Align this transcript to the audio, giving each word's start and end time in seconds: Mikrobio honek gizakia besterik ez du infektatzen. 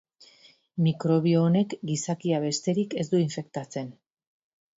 Mikrobio 0.85 1.43
honek 1.49 1.75
gizakia 1.89 2.41
besterik 2.47 2.97
ez 3.03 3.07
du 3.13 3.21
infektatzen. 3.27 3.95